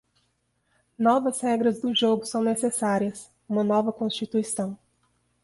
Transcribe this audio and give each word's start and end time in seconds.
Novas 0.97 1.41
regras 1.41 1.79
do 1.79 1.93
jogo 1.95 2.25
são 2.25 2.41
necessárias, 2.41 3.29
uma 3.47 3.63
nova 3.63 3.93
Constituição. 3.93 4.75